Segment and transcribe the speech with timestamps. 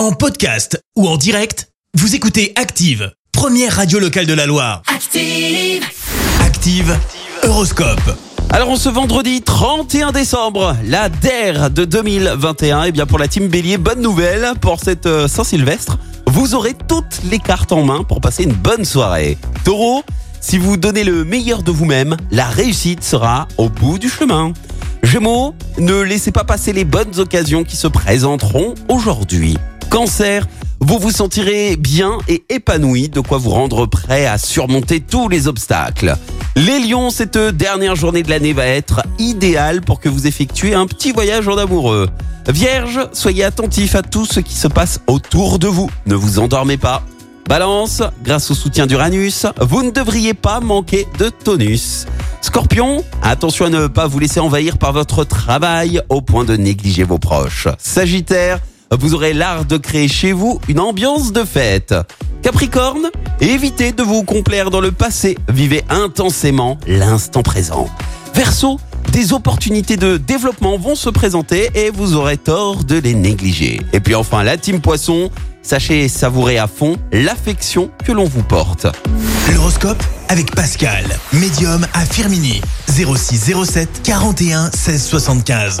[0.00, 4.80] En podcast ou en direct, vous écoutez Active, première radio locale de la Loire.
[4.86, 5.84] Active.
[6.40, 6.96] Active,
[7.44, 8.16] Euroscope.
[8.48, 13.28] Alors on ce vendredi 31 décembre, la DER de 2021, et Eh bien pour la
[13.28, 15.98] team Bélier, bonne nouvelle pour cette euh, Saint-Sylvestre,
[16.28, 19.36] vous aurez toutes les cartes en main pour passer une bonne soirée.
[19.64, 20.02] Taureau,
[20.40, 24.54] si vous donnez le meilleur de vous-même, la réussite sera au bout du chemin.
[25.02, 29.58] Gémeaux, ne laissez pas passer les bonnes occasions qui se présenteront aujourd'hui.
[29.90, 30.46] Cancer,
[30.78, 35.48] vous vous sentirez bien et épanoui, de quoi vous rendre prêt à surmonter tous les
[35.48, 36.16] obstacles.
[36.54, 40.86] Les lions, cette dernière journée de l'année va être idéale pour que vous effectuez un
[40.86, 42.08] petit voyage en amoureux.
[42.48, 45.90] Vierge, soyez attentif à tout ce qui se passe autour de vous.
[46.06, 47.02] Ne vous endormez pas.
[47.48, 52.06] Balance, grâce au soutien d'Uranus, vous ne devriez pas manquer de tonus.
[52.42, 57.02] Scorpion, attention à ne pas vous laisser envahir par votre travail au point de négliger
[57.02, 57.66] vos proches.
[57.78, 58.60] Sagittaire,
[58.98, 61.94] vous aurez l'art de créer chez vous une ambiance de fête.
[62.42, 67.88] Capricorne, évitez de vous complaire dans le passé, vivez intensément l'instant présent.
[68.34, 68.80] Verseau,
[69.12, 73.80] des opportunités de développement vont se présenter et vous aurez tort de les négliger.
[73.92, 75.30] Et puis enfin, la team Poisson,
[75.62, 78.86] sachez savourer à fond l'affection que l'on vous porte.
[79.52, 82.60] L'horoscope avec Pascal, médium à Firmini.
[82.88, 85.80] 06 07 41 16 75.